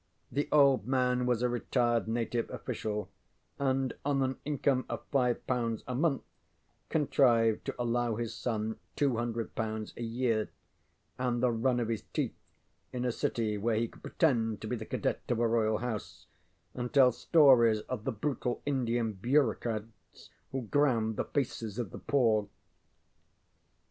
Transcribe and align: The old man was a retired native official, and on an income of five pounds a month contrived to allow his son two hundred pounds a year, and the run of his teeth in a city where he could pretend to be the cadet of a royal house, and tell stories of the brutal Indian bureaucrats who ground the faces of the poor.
The 0.31 0.49
old 0.51 0.87
man 0.87 1.27
was 1.27 1.43
a 1.43 1.47
retired 1.47 2.07
native 2.07 2.49
official, 2.49 3.11
and 3.59 3.93
on 4.03 4.23
an 4.23 4.37
income 4.45 4.83
of 4.89 5.05
five 5.11 5.45
pounds 5.45 5.83
a 5.87 5.93
month 5.93 6.23
contrived 6.89 7.65
to 7.65 7.75
allow 7.77 8.15
his 8.15 8.33
son 8.33 8.79
two 8.95 9.17
hundred 9.17 9.53
pounds 9.53 9.93
a 9.95 10.01
year, 10.01 10.49
and 11.19 11.43
the 11.43 11.51
run 11.51 11.79
of 11.79 11.87
his 11.89 12.01
teeth 12.13 12.33
in 12.91 13.05
a 13.05 13.11
city 13.11 13.59
where 13.59 13.75
he 13.75 13.87
could 13.87 14.01
pretend 14.01 14.59
to 14.61 14.67
be 14.67 14.75
the 14.75 14.85
cadet 14.87 15.21
of 15.29 15.37
a 15.37 15.47
royal 15.47 15.77
house, 15.77 16.25
and 16.73 16.91
tell 16.91 17.11
stories 17.11 17.81
of 17.81 18.03
the 18.03 18.11
brutal 18.11 18.63
Indian 18.65 19.13
bureaucrats 19.13 20.31
who 20.51 20.63
ground 20.63 21.15
the 21.15 21.25
faces 21.25 21.77
of 21.77 21.91
the 21.91 21.99
poor. 21.99 22.47